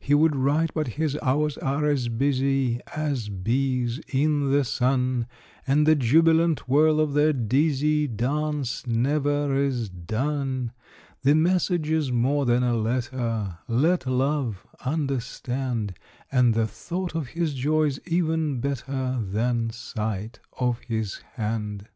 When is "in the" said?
4.08-4.64